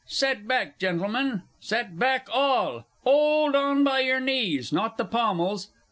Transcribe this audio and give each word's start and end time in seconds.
Set 0.07 0.47
back, 0.47 0.79
Gentlemen, 0.79 1.43
set 1.59 1.99
back 1.99 2.27
all 2.33 2.87
'old 3.05 3.55
on 3.55 3.83
by 3.83 3.99
your 3.99 4.19
knees, 4.19 4.73
not 4.73 4.97
the 4.97 5.05
pommels. 5.05 5.67